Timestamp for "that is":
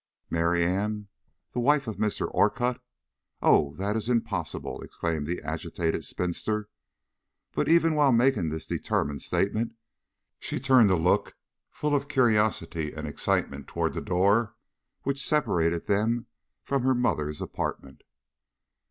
3.75-4.09